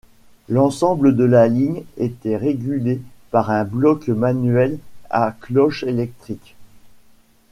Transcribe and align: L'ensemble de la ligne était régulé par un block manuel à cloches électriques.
L'ensemble 0.49 1.15
de 1.15 1.23
la 1.25 1.47
ligne 1.47 1.83
était 1.97 2.35
régulé 2.35 3.03
par 3.29 3.51
un 3.51 3.63
block 3.65 4.07
manuel 4.09 4.79
à 5.11 5.31
cloches 5.31 5.83
électriques. 5.83 6.55